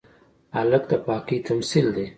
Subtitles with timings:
[0.55, 2.07] هلک د پاکۍ تمثیل دی.